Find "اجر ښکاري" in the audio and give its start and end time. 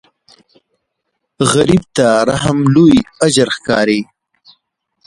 3.25-3.99